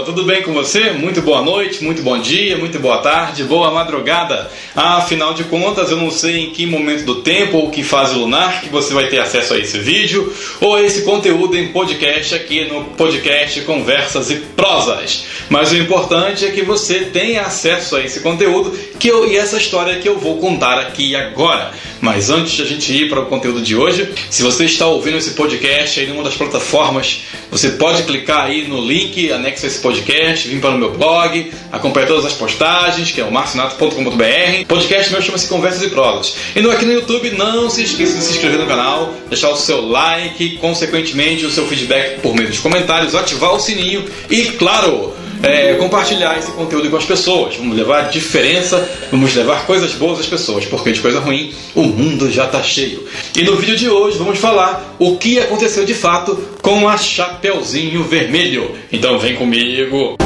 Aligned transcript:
tudo 0.00 0.24
bem 0.24 0.40
com 0.40 0.54
você? 0.54 0.92
Muito 0.92 1.20
boa 1.20 1.42
noite, 1.42 1.84
muito 1.84 2.00
bom 2.00 2.18
dia, 2.18 2.56
muito 2.56 2.78
boa 2.78 2.96
tarde, 2.96 3.44
boa 3.44 3.70
madrugada. 3.70 4.50
Afinal 4.74 5.34
de 5.34 5.44
contas, 5.44 5.90
eu 5.90 5.98
não 5.98 6.10
sei 6.10 6.38
em 6.38 6.50
que 6.50 6.64
momento 6.64 7.04
do 7.04 7.16
tempo 7.16 7.58
ou 7.58 7.70
que 7.70 7.82
fase 7.82 8.14
lunar 8.14 8.62
que 8.62 8.70
você 8.70 8.94
vai 8.94 9.08
ter 9.08 9.18
acesso 9.18 9.52
a 9.52 9.58
esse 9.58 9.78
vídeo 9.78 10.34
ou 10.62 10.76
a 10.76 10.82
esse 10.82 11.02
conteúdo 11.02 11.58
em 11.58 11.68
podcast 11.68 12.34
aqui 12.34 12.64
no 12.64 12.84
podcast 12.84 13.60
Conversas 13.60 14.30
e 14.30 14.36
Prosas. 14.36 15.26
Mas 15.50 15.72
o 15.72 15.76
importante 15.76 16.46
é 16.46 16.50
que 16.50 16.62
você 16.62 17.00
tenha 17.00 17.42
acesso 17.42 17.96
a 17.96 18.02
esse 18.02 18.20
conteúdo 18.20 18.70
que 18.98 19.08
eu, 19.08 19.30
e 19.30 19.36
essa 19.36 19.58
história 19.58 19.98
que 19.98 20.08
eu 20.08 20.18
vou 20.18 20.38
contar 20.38 20.78
aqui 20.78 21.14
agora. 21.14 21.70
Mas 22.02 22.30
antes 22.30 22.54
de 22.54 22.62
a 22.62 22.66
gente 22.66 22.92
ir 22.92 23.08
para 23.08 23.20
o 23.20 23.26
conteúdo 23.26 23.62
de 23.62 23.76
hoje, 23.76 24.12
se 24.28 24.42
você 24.42 24.64
está 24.64 24.88
ouvindo 24.88 25.18
esse 25.18 25.30
podcast 25.30 26.00
aí 26.00 26.08
numa 26.08 26.24
das 26.24 26.34
plataformas, 26.34 27.22
você 27.48 27.70
pode 27.70 28.02
clicar 28.02 28.46
aí 28.46 28.66
no 28.66 28.84
link 28.84 29.30
anexo 29.30 29.64
a 29.64 29.68
esse 29.68 29.78
podcast, 29.78 30.48
vir 30.48 30.60
para 30.60 30.70
o 30.70 30.78
meu 30.78 30.90
blog, 30.90 31.52
acompanhar 31.70 32.08
todas 32.08 32.24
as 32.24 32.32
postagens, 32.32 33.12
que 33.12 33.20
é 33.20 33.24
o 33.24 33.30
marcionato.com.br. 33.30 34.66
Podcast 34.66 35.12
meu 35.12 35.22
chama-se 35.22 35.46
Conversas 35.46 35.82
e 35.84 35.90
Prosas. 35.90 36.34
E 36.56 36.60
no, 36.60 36.72
aqui 36.72 36.84
no 36.84 36.92
YouTube, 36.92 37.30
não 37.30 37.70
se 37.70 37.84
esqueça 37.84 38.18
de 38.18 38.24
se 38.24 38.32
inscrever 38.32 38.58
no 38.58 38.66
canal, 38.66 39.14
deixar 39.28 39.50
o 39.50 39.56
seu 39.56 39.80
like, 39.86 40.56
consequentemente 40.56 41.46
o 41.46 41.50
seu 41.52 41.68
feedback 41.68 42.20
por 42.20 42.34
meio 42.34 42.48
dos 42.48 42.58
comentários, 42.58 43.14
ativar 43.14 43.54
o 43.54 43.60
sininho 43.60 44.04
e, 44.28 44.46
claro, 44.46 45.14
é, 45.42 45.74
compartilhar 45.74 46.38
esse 46.38 46.52
conteúdo 46.52 46.88
com 46.88 46.96
as 46.96 47.04
pessoas. 47.04 47.56
Vamos 47.56 47.76
levar 47.76 48.08
diferença, 48.10 48.88
vamos 49.10 49.34
levar 49.34 49.66
coisas 49.66 49.92
boas 49.92 50.20
às 50.20 50.26
pessoas, 50.26 50.64
porque 50.64 50.92
de 50.92 51.00
coisa 51.00 51.20
ruim 51.20 51.52
o 51.74 51.82
mundo 51.82 52.30
já 52.30 52.46
está 52.46 52.62
cheio. 52.62 53.06
E 53.36 53.42
no 53.42 53.56
vídeo 53.56 53.76
de 53.76 53.88
hoje 53.88 54.18
vamos 54.18 54.38
falar 54.38 54.94
o 54.98 55.16
que 55.16 55.38
aconteceu 55.38 55.84
de 55.84 55.94
fato 55.94 56.36
com 56.62 56.88
a 56.88 56.96
Chapeuzinho 56.96 58.04
Vermelho. 58.04 58.70
Então 58.92 59.18
vem 59.18 59.34
comigo! 59.34 60.16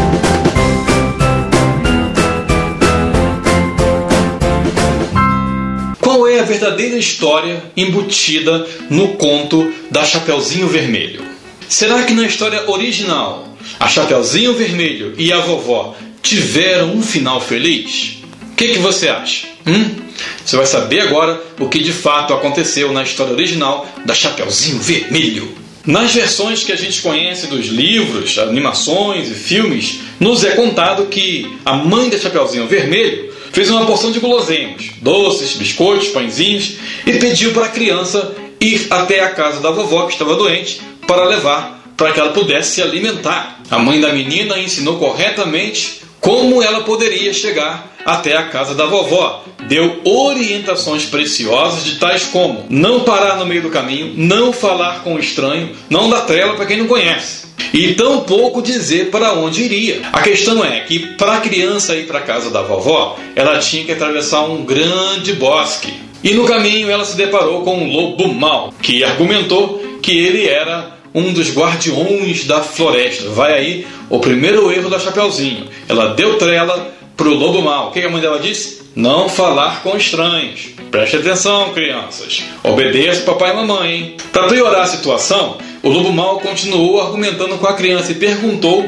Qual 6.01 6.29
é 6.29 6.41
a 6.41 6.45
verdadeira 6.45 6.97
história 6.97 7.63
embutida 7.77 8.67
no 8.91 9.09
conto 9.17 9.73
da 9.91 10.05
Chapeuzinho 10.05 10.69
Vermelho? 10.69 11.23
Será 11.69 12.05
que 12.05 12.13
na 12.13 12.27
história 12.27 12.71
original 12.71 13.46
a 13.79 13.89
Chapeuzinho 13.89 14.55
Vermelho 14.55 15.15
e 15.17 15.33
a 15.33 15.39
vovó 15.39 15.97
tiveram 16.23 16.95
um 16.95 17.03
final 17.03 17.41
feliz? 17.41 18.19
O 18.53 18.55
que, 18.57 18.69
que 18.69 18.79
você 18.79 19.09
acha? 19.09 19.47
Hum? 19.67 20.07
Você 20.45 20.57
vai 20.57 20.67
saber 20.67 21.01
agora 21.01 21.41
o 21.59 21.69
que 21.69 21.83
de 21.83 21.93
fato 21.93 22.33
aconteceu 22.33 22.93
na 22.93 23.03
história 23.03 23.33
original 23.33 23.87
da 24.05 24.15
Chapeuzinho 24.15 24.79
Vermelho. 24.79 25.67
Nas 25.85 26.13
versões 26.13 26.65
que 26.65 26.73
a 26.73 26.77
gente 26.77 27.01
conhece 27.01 27.47
dos 27.47 27.67
livros, 27.67 28.39
animações 28.39 29.31
e 29.31 29.35
filmes, 29.35 30.01
nos 30.19 30.43
é 30.43 30.51
contado 30.51 31.07
que 31.07 31.57
a 31.65 31.75
mãe 31.75 32.09
da 32.09 32.19
Chapeuzinho 32.19 32.67
Vermelho 32.67 33.33
fez 33.53 33.71
uma 33.71 33.87
porção 33.87 34.11
de 34.11 34.19
guloseimas, 34.19 34.91
doces, 35.01 35.53
biscoitos, 35.53 36.09
pãezinhos 36.09 36.75
e 37.07 37.13
pediu 37.15 37.53
para 37.53 37.67
a 37.67 37.71
criança 37.71 38.35
ir 38.61 38.87
até 38.91 39.21
a 39.21 39.31
casa 39.31 39.61
da 39.61 39.71
vovó 39.71 40.07
que 40.07 40.13
estava 40.13 40.35
doente 40.35 40.81
para 41.07 41.25
levar 41.25 41.86
para 41.97 42.13
que 42.13 42.21
ela 42.21 42.33
pudesse 42.33 42.75
se 42.75 42.83
alimentar. 42.83 43.61
A 43.71 43.79
mãe 43.79 44.01
da 44.01 44.13
menina 44.13 44.59
ensinou 44.59 44.99
corretamente 44.99 46.03
como 46.21 46.63
ela 46.63 46.83
poderia 46.83 47.33
chegar 47.33 47.95
até 48.05 48.37
a 48.37 48.45
casa 48.45 48.75
da 48.75 48.87
vovó. 48.87 49.45
Deu 49.69 50.01
orientações 50.05 51.05
preciosas 51.05 51.85
de 51.85 51.97
tais 51.97 52.25
como 52.25 52.67
não 52.71 53.01
parar 53.01 53.37
no 53.37 53.47
meio 53.47 53.63
do 53.63 53.71
caminho, 53.71 54.13
não 54.17 54.53
falar 54.53 55.03
com 55.03 55.15
o 55.15 55.19
estranho, 55.19 55.75
não 55.91 56.09
dar 56.09 56.23
trela 56.23 56.55
para 56.55 56.67
quem 56.67 56.79
não 56.79 56.87
conhece. 56.87 57.47
E 57.73 57.95
tampouco 57.95 58.63
dizer 58.63 59.11
para 59.11 59.33
onde 59.33 59.63
iria. 59.63 60.03
A 60.13 60.23
questão 60.23 60.65
é 60.65 60.81
que 60.81 60.99
para 61.17 61.35
a 61.35 61.41
criança 61.41 61.97
ir 61.97 62.07
para 62.07 62.21
a 62.21 62.23
casa 62.23 62.51
da 62.51 62.63
vovó, 62.63 63.19
ela 63.35 63.59
tinha 63.59 63.85
que 63.85 63.93
atravessar 63.93 64.43
um 64.45 64.65
grande 64.65 65.33
bosque. 65.33 65.93
E 66.23 66.33
no 66.33 66.45
caminho 66.45 66.91
ela 66.91 67.05
se 67.05 67.17
deparou 67.17 67.63
com 67.63 67.77
um 67.77 67.91
lobo 67.91 68.33
mau, 68.33 68.73
que 68.81 69.05
argumentou 69.05 69.99
que 70.01 70.17
ele 70.17 70.47
era 70.47 70.96
um 71.17 71.33
dos 71.33 71.51
guardiões 71.51 72.45
da 72.45 72.61
floresta. 72.61 73.31
Vai 73.31 73.55
aí 73.55 73.87
o 74.11 74.19
primeiro 74.21 74.71
erro 74.71 74.91
da 74.91 74.99
Chapeuzinho. 74.99 75.67
Ela 75.89 76.09
deu 76.09 76.37
trela 76.37 76.93
pro 77.17 77.33
lobo 77.33 77.63
mal. 77.63 77.89
O 77.89 77.91
que 77.91 78.01
a 78.01 78.11
mãe 78.11 78.21
dela 78.21 78.39
disse? 78.39 78.83
Não 78.95 79.27
falar 79.27 79.83
com 79.83 79.97
estranhos. 79.97 80.69
Preste 80.91 81.17
atenção, 81.17 81.73
crianças. 81.73 82.43
Obedeça 82.63 83.23
papai 83.23 83.53
e 83.53 83.57
mamãe? 83.57 84.17
Para 84.31 84.49
piorar 84.49 84.83
a 84.83 84.87
situação, 84.87 85.57
o 85.83 85.89
lobo 85.89 86.13
mal 86.13 86.39
continuou 86.41 87.01
argumentando 87.01 87.57
com 87.57 87.67
a 87.67 87.73
criança 87.73 88.13
e 88.13 88.17
perguntou 88.17 88.87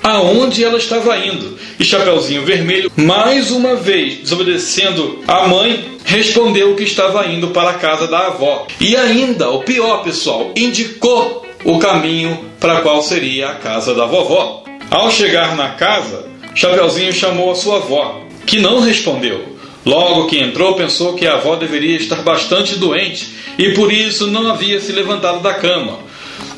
aonde 0.00 0.62
ela 0.62 0.78
estava 0.78 1.18
indo. 1.18 1.58
E 1.78 1.84
Chapeuzinho 1.84 2.44
Vermelho, 2.44 2.90
mais 2.96 3.50
uma 3.50 3.74
vez 3.74 4.18
desobedecendo 4.18 5.24
a 5.26 5.48
mãe, 5.48 5.98
respondeu 6.04 6.76
que 6.76 6.84
estava 6.84 7.26
indo 7.26 7.48
para 7.48 7.70
a 7.70 7.74
casa 7.74 8.06
da 8.06 8.28
avó. 8.28 8.66
E 8.80 8.96
ainda, 8.96 9.50
o 9.50 9.62
pior, 9.62 10.04
pessoal, 10.04 10.52
indicou 10.56 11.47
o 11.68 11.78
caminho 11.78 12.46
para 12.58 12.80
qual 12.80 13.02
seria 13.02 13.50
a 13.50 13.54
casa 13.54 13.94
da 13.94 14.06
vovó. 14.06 14.64
Ao 14.90 15.10
chegar 15.10 15.54
na 15.54 15.68
casa, 15.68 16.24
Chapeuzinho 16.54 17.12
chamou 17.12 17.50
a 17.50 17.54
sua 17.54 17.76
avó, 17.76 18.22
que 18.46 18.58
não 18.58 18.80
respondeu. 18.80 19.58
Logo 19.84 20.28
que 20.28 20.38
entrou, 20.38 20.76
pensou 20.76 21.12
que 21.12 21.26
a 21.26 21.34
avó 21.34 21.56
deveria 21.56 21.98
estar 21.98 22.22
bastante 22.22 22.76
doente 22.76 23.34
e 23.58 23.74
por 23.74 23.92
isso 23.92 24.28
não 24.28 24.50
havia 24.50 24.80
se 24.80 24.92
levantado 24.92 25.40
da 25.40 25.52
cama. 25.52 25.98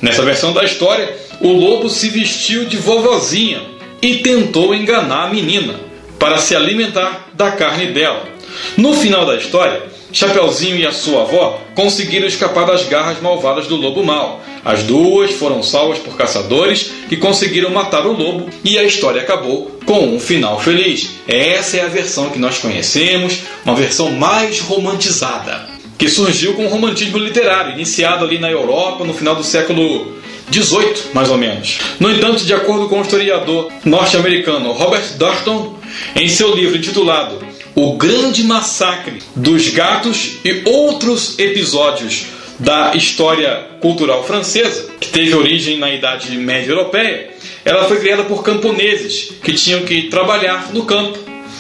Nessa 0.01 0.23
versão 0.23 0.53
da 0.53 0.63
história, 0.63 1.13
o 1.41 1.51
lobo 1.51 1.91
se 1.91 2.09
vestiu 2.09 2.67
de 2.67 2.77
vovozinha 2.77 3.63
e 4.01 4.19
tentou 4.19 4.73
enganar 4.73 5.25
a 5.25 5.31
menina 5.31 5.75
para 6.21 6.39
se 6.39 6.55
alimentar 6.55 7.31
da 7.35 7.51
carne 7.51 7.87
dela. 7.87 8.30
No 8.77 8.95
final 8.95 9.27
da 9.27 9.37
história, 9.37 9.83
Chapeuzinho 10.13 10.77
e 10.77 10.87
a 10.87 10.93
sua 10.93 11.23
avó 11.23 11.61
conseguiram 11.75 12.27
escapar 12.27 12.67
das 12.67 12.85
garras 12.89 13.21
malvadas 13.21 13.67
do 13.67 13.77
lobo 13.77 14.03
mau. 14.03 14.43
As 14.65 14.83
duas 14.83 15.33
foram 15.33 15.63
salvas 15.63 15.99
por 15.99 16.17
caçadores 16.17 16.91
que 17.09 17.17
conseguiram 17.17 17.71
matar 17.71 18.07
o 18.07 18.13
lobo 18.13 18.49
e 18.65 18.79
a 18.79 18.85
história 18.85 19.23
acabou 19.23 19.79
com 19.87 20.15
um 20.15 20.21
final 20.21 20.61
feliz. 20.61 21.11
Essa 21.29 21.79
é 21.79 21.83
a 21.83 21.89
versão 21.89 22.31
que 22.31 22.39
nós 22.39 22.59
conhecemos, 22.59 23.39
uma 23.65 23.75
versão 23.75 24.11
mais 24.11 24.61
romantizada, 24.61 25.69
que 25.97 26.09
surgiu 26.09 26.55
com 26.55 26.67
o 26.67 26.69
romantismo 26.69 27.17
literário, 27.19 27.73
iniciado 27.73 28.25
ali 28.25 28.39
na 28.39 28.51
Europa 28.51 29.05
no 29.05 29.15
final 29.15 29.37
do 29.37 29.45
século 29.45 30.19
18, 30.51 31.11
mais 31.15 31.31
ou 31.31 31.39
menos. 31.39 31.79
No 32.01 32.11
entanto, 32.11 32.45
de 32.45 32.53
acordo 32.53 32.89
com 32.89 32.99
o 32.99 33.03
historiador 33.03 33.71
norte-americano 33.85 34.73
Robert 34.73 35.17
Darton, 35.17 35.80
em 36.15 36.29
seu 36.29 36.55
livro 36.55 36.77
intitulado 36.77 37.45
O 37.75 37.97
Grande 37.97 38.43
Massacre 38.45 39.23
dos 39.35 39.69
Gatos 39.69 40.39
e 40.45 40.63
Outros 40.65 41.39
Episódios 41.39 42.27
da 42.59 42.95
História 42.95 43.69
Cultural 43.81 44.23
Francesa, 44.25 44.91
que 45.01 45.09
teve 45.09 45.35
origem 45.35 45.79
na 45.79 45.91
Idade 45.91 46.37
Média 46.37 46.73
Europeia, 46.73 47.31
ela 47.65 47.85
foi 47.85 47.99
criada 47.99 48.25
por 48.25 48.43
camponeses 48.43 49.33
que 49.43 49.55
tinham 49.55 49.83
que 49.83 50.09
trabalhar 50.09 50.73
no 50.73 50.85
campo 50.85 51.19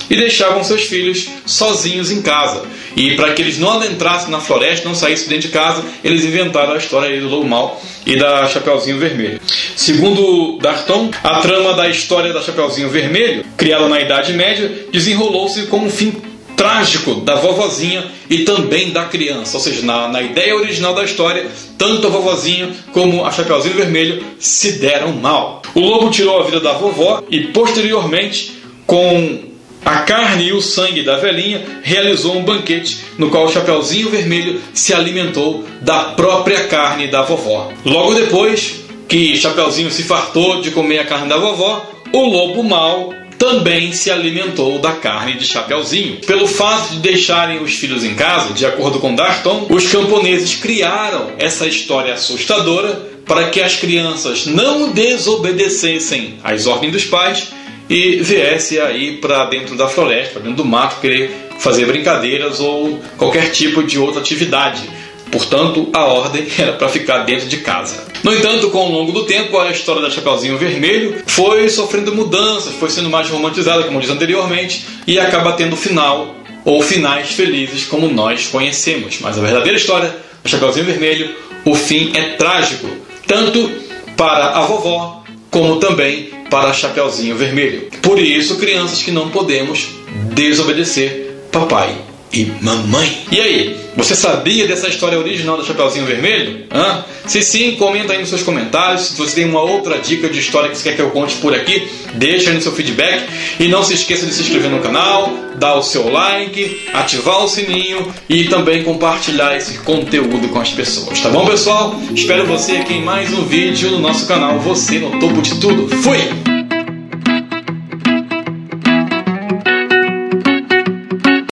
e 0.09 0.16
deixavam 0.16 0.62
seus 0.65 0.83
filhos 0.83 1.28
sozinhos 1.47 2.11
em 2.11 2.22
casa. 2.22 2.62
E 2.97 3.15
para 3.15 3.33
que 3.33 3.43
eles 3.43 3.59
não 3.59 3.72
adentrassem 3.72 4.31
na 4.31 4.41
floresta, 4.41 4.88
não 4.88 4.94
saíssem 4.94 5.28
dentro 5.28 5.49
de 5.49 5.55
casa, 5.55 5.84
eles 6.03 6.25
inventaram 6.25 6.72
a 6.72 6.77
história 6.77 7.21
do 7.21 7.28
Lobo 7.28 7.47
Mal 7.47 7.81
e 8.06 8.16
da 8.16 8.47
Chapeuzinho 8.47 8.99
Vermelho. 8.99 9.41
Segundo 9.77 10.59
Darton, 10.59 11.10
a 11.22 11.41
trama 11.41 11.75
da 11.75 11.89
história 11.89 12.33
da 12.33 12.43
Chapeuzinho 12.43 12.89
Vermelho, 12.89 13.44
criada 13.56 13.89
na 13.89 14.01
Idade 14.01 14.33
Média, 14.33 14.71
desenrolou-se 14.92 15.63
com 15.66 15.78
um 15.78 15.91
fim 15.91 16.15
trágico 16.57 17.15
da 17.15 17.36
vovozinha 17.36 18.04
e 18.28 18.41
também 18.41 18.91
da 18.91 19.07
criança. 19.07 19.57
Ou 19.57 19.63
seja, 19.63 19.80
na, 19.80 20.09
na 20.09 20.21
ideia 20.21 20.54
original 20.54 20.95
da 20.95 21.04
história, 21.04 21.47
tanto 21.78 22.07
a 22.07 22.10
vovozinha 22.10 22.69
como 22.92 23.25
a 23.25 23.30
Chapeuzinho 23.30 23.77
Vermelho 23.77 24.22
se 24.39 24.72
deram 24.72 25.13
mal. 25.13 25.63
O 25.75 25.80
lobo 25.80 26.10
tirou 26.10 26.39
a 26.39 26.45
vida 26.45 26.60
da 26.60 26.72
vovó 26.72 27.22
e, 27.30 27.45
posteriormente, 27.45 28.53
com 28.86 29.50
a 29.84 29.98
carne 30.00 30.48
e 30.48 30.53
o 30.53 30.60
sangue 30.60 31.03
da 31.03 31.16
velhinha, 31.16 31.65
realizou 31.82 32.36
um 32.36 32.44
banquete 32.44 32.98
no 33.18 33.30
qual 33.30 33.47
o 33.47 33.53
Chapeuzinho 33.53 34.10
Vermelho 34.10 34.60
se 34.74 34.92
alimentou 34.92 35.65
da 35.80 36.04
própria 36.15 36.65
carne 36.65 37.06
da 37.09 37.22
vovó. 37.22 37.72
Logo 37.84 38.15
depois 38.15 38.80
que 39.09 39.36
Chapeuzinho 39.36 39.91
se 39.91 40.03
fartou 40.03 40.60
de 40.60 40.71
comer 40.71 41.00
a 41.00 41.04
carne 41.04 41.28
da 41.28 41.36
vovó, 41.36 41.84
o 42.12 42.24
lobo 42.27 42.62
mau 42.62 43.12
também 43.41 43.92
se 43.92 44.10
alimentou 44.10 44.78
da 44.78 44.92
carne 44.92 45.34
de 45.34 45.47
Chapeuzinho. 45.47 46.18
Pelo 46.27 46.47
fato 46.47 46.91
de 46.91 46.98
deixarem 46.98 47.62
os 47.62 47.72
filhos 47.72 48.04
em 48.04 48.15
casa, 48.15 48.53
de 48.53 48.66
acordo 48.66 48.98
com 48.98 49.15
Darton, 49.15 49.66
os 49.71 49.88
camponeses 49.88 50.56
criaram 50.56 51.32
essa 51.38 51.66
história 51.66 52.12
assustadora 52.12 53.09
para 53.24 53.48
que 53.48 53.62
as 53.62 53.77
crianças 53.77 54.44
não 54.44 54.91
desobedecessem 54.91 56.34
às 56.44 56.66
ordens 56.66 56.92
dos 56.92 57.04
pais 57.06 57.48
e 57.91 58.22
viesse 58.22 58.78
aí 58.78 59.16
para 59.16 59.47
dentro 59.47 59.75
da 59.75 59.89
floresta, 59.89 60.34
para 60.34 60.42
dentro 60.42 60.59
do 60.59 60.65
mato, 60.65 61.01
querer 61.01 61.48
fazer 61.59 61.84
brincadeiras 61.87 62.60
ou 62.60 63.01
qualquer 63.19 63.51
tipo 63.51 63.83
de 63.83 63.98
outra 63.98 64.21
atividade. 64.21 64.89
Portanto, 65.33 65.89
a 65.92 66.04
ordem 66.04 66.47
era 66.57 66.72
para 66.75 66.89
ficar 66.89 67.25
dentro 67.25 67.48
de 67.48 67.59
casa. 67.59 68.04
No 68.22 68.33
entanto, 68.33 68.71
com 68.71 68.87
o 68.87 68.92
longo 68.92 69.10
do 69.10 69.25
tempo, 69.25 69.59
a 69.59 69.71
história 69.71 70.01
da 70.01 70.09
Chapeuzinho 70.09 70.57
Vermelho 70.57 71.22
foi 71.27 71.69
sofrendo 71.69 72.15
mudanças, 72.15 72.75
foi 72.75 72.91
sendo 72.91 73.10
mais 73.10 73.28
romantizada, 73.28 73.83
como 73.83 74.01
diz 74.01 74.10
anteriormente, 74.10 74.84
e 75.07 75.19
acaba 75.19 75.53
tendo 75.53 75.77
final 75.77 76.37
ou 76.65 76.83
finais 76.83 77.33
felizes 77.33 77.84
como 77.84 78.09
nós 78.09 78.47
conhecemos. 78.47 79.19
Mas 79.21 79.37
a 79.37 79.41
verdadeira 79.41 79.77
história 79.77 80.15
da 80.45 80.48
Chapeuzinho 80.48 80.87
Vermelho, 80.87 81.34
o 81.65 81.75
fim 81.75 82.13
é 82.15 82.37
trágico, 82.37 82.89
tanto 83.27 83.69
para 84.16 84.51
a 84.51 84.60
vovó 84.63 85.20
como 85.51 85.81
também 85.81 86.31
para 86.51 86.73
Chapeuzinho 86.73 87.37
Vermelho. 87.37 87.89
Por 88.03 88.19
isso, 88.19 88.59
crianças 88.59 89.03
que 89.03 89.11
não 89.11 89.31
podemos 89.31 89.89
desobedecer 90.35 91.31
papai 91.53 92.09
e 92.32 92.53
mamãe. 92.60 93.24
E 93.30 93.41
aí, 93.41 93.77
você 93.97 94.15
sabia 94.15 94.66
dessa 94.66 94.88
história 94.88 95.18
original 95.18 95.56
do 95.56 95.65
Chapeuzinho 95.65 96.06
Vermelho? 96.06 96.65
Hã? 96.72 97.04
Se 97.27 97.42
sim, 97.42 97.77
comenta 97.77 98.12
aí 98.12 98.18
nos 98.18 98.28
seus 98.28 98.42
comentários. 98.42 99.03
Se 99.03 99.16
você 99.16 99.36
tem 99.36 99.44
uma 99.44 99.60
outra 99.60 99.98
dica 99.98 100.28
de 100.28 100.38
história 100.38 100.71
que 100.71 100.77
você 100.77 100.91
quer 100.91 100.97
que 100.97 101.03
eu 101.03 101.10
conte 101.10 101.36
por 101.36 101.54
aqui, 101.54 101.88
deixa 102.15 102.50
aí 102.50 102.56
no 102.56 102.62
seu 102.62 102.72
feedback. 102.72 103.24
E 103.59 103.68
não 103.68 103.82
se 103.82 103.94
esqueça 103.94 104.27
de 104.27 104.32
se 104.32 104.42
inscrever 104.42 104.71
no 104.71 104.80
canal, 104.80 105.32
dar 105.56 105.74
o 105.74 105.82
seu 105.82 106.10
like, 106.10 106.88
ativar 106.94 107.44
o 107.44 107.48
sininho 107.48 108.12
e 108.28 108.44
também 108.44 108.82
compartilhar 108.82 109.56
esse 109.56 109.78
conteúdo 109.78 110.48
com 110.48 110.60
as 110.60 110.71
pessoas. 110.71 111.21
Tá 111.21 111.28
bom, 111.28 111.44
pessoal? 111.47 111.94
Espero 112.15 112.47
você 112.47 112.72
aqui 112.72 112.94
em 112.94 113.03
mais 113.03 113.32
um 113.32 113.44
vídeo 113.44 113.91
no 113.91 113.98
nosso 113.98 114.27
canal 114.27 114.59
Você 114.60 114.98
no 114.98 115.18
Topo 115.18 115.42
de 115.42 115.59
Tudo. 115.60 115.88
Fui! 116.03 116.50